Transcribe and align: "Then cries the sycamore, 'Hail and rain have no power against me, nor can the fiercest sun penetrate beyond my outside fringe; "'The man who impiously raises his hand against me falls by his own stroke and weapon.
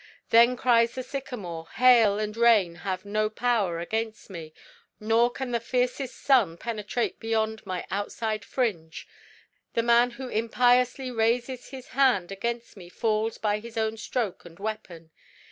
"Then 0.31 0.57
cries 0.57 0.95
the 0.95 1.03
sycamore, 1.03 1.67
'Hail 1.75 2.17
and 2.17 2.35
rain 2.35 2.77
have 2.77 3.05
no 3.05 3.29
power 3.29 3.77
against 3.79 4.31
me, 4.31 4.51
nor 4.99 5.29
can 5.29 5.51
the 5.51 5.59
fiercest 5.59 6.15
sun 6.17 6.57
penetrate 6.57 7.19
beyond 7.19 7.63
my 7.67 7.85
outside 7.91 8.43
fringe; 8.43 9.07
"'The 9.75 9.83
man 9.83 10.09
who 10.17 10.27
impiously 10.27 11.11
raises 11.11 11.67
his 11.67 11.89
hand 11.89 12.31
against 12.31 12.75
me 12.75 12.89
falls 12.89 13.37
by 13.37 13.59
his 13.59 13.77
own 13.77 13.95
stroke 13.95 14.43
and 14.43 14.57
weapon. 14.57 15.11